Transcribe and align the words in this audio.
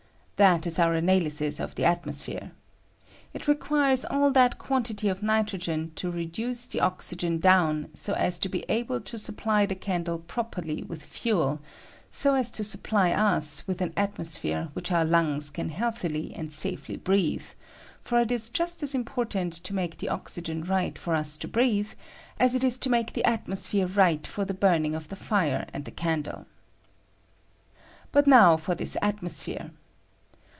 That 0.43 0.65
is 0.65 0.79
our 0.79 0.95
analysis 0.95 1.59
of 1.59 1.75
the 1.75 1.85
atmosphere. 1.85 2.51
It 3.31 3.47
requirea 3.47 4.07
all 4.09 4.31
that 4.31 4.57
quantity 4.57 5.07
of 5.07 5.21
nitrogen 5.21 5.91
to 5.97 6.09
reduce 6.09 6.65
the 6.65 6.79
oxygen 6.81 7.37
down, 7.37 7.89
so 7.93 8.13
as 8.13 8.39
to 8.39 8.49
be 8.49 8.65
able 8.67 9.01
to 9.01 9.19
supply 9.19 9.67
the 9.67 9.75
candle 9.75 10.17
properly 10.17 10.81
with 10.81 11.05
fuel, 11.05 11.61
so 12.09 12.33
as 12.33 12.49
to 12.57 12.63
supply 12.63 13.11
us 13.11 13.67
with 13.67 13.83
an 13.83 13.93
atmosphere 13.95 14.69
which 14.73 14.91
our 14.91 15.05
lungs 15.05 15.51
can 15.51 15.69
healthily 15.69 16.33
and 16.33 16.51
safely 16.51 16.95
breathe; 16.97 17.45
for 18.01 18.19
it 18.19 18.31
ia 18.31 18.39
just 18.51 18.81
as 18.81 18.95
important 18.95 19.53
to 19.53 19.75
make 19.75 19.99
the 19.99 20.09
oxygen 20.09 20.63
right 20.63 20.97
for 20.97 21.13
U3 21.13 21.37
to 21.37 21.47
breathe, 21.47 21.91
as 22.39 22.55
it 22.55 22.63
is 22.63 22.79
to 22.79 22.89
make 22.89 23.13
the 23.13 23.23
atmosphere 23.25 23.85
right 23.85 24.25
for 24.25 24.43
the 24.43 24.55
burning 24.55 24.95
of 24.95 25.09
the 25.09 25.15
fire 25.15 25.67
and 25.71 25.85
the 25.85 25.91
candle. 25.91 26.47
But 28.11 28.25
now 28.25 28.57
for 28.57 28.73
this 28.73 28.97
atmosphere. 29.03 29.69